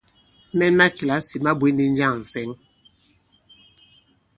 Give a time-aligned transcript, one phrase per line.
[0.57, 2.49] Mɛn ma kìlasì ma bwě ndi njâŋ ǹsɛŋ?